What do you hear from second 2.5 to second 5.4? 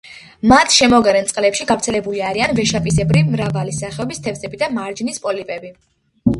ვეშაპისებრნი, მრავალი სახეობის თევზები და მარჯნის